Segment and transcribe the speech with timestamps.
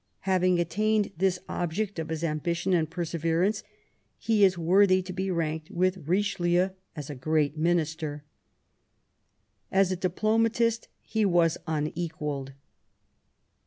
[0.21, 3.61] Having attained this object of his ambition and perseverance,
[4.17, 8.23] he is worthy to be ranked with Eichelieu as a great minister.
[9.71, 12.53] As a diplomatist he was unequalled.